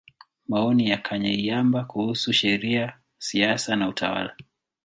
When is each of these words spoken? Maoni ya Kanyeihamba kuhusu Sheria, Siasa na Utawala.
Maoni 0.47 0.89
ya 0.89 0.97
Kanyeihamba 0.97 1.83
kuhusu 1.83 2.33
Sheria, 2.33 2.93
Siasa 3.17 3.75
na 3.75 3.87
Utawala. 3.89 4.35